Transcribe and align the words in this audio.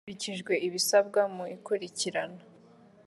hakurikijwe 0.03 0.53
ibisabwa 0.67 1.21
mu 1.35 1.43
ikurikirana 1.55 2.41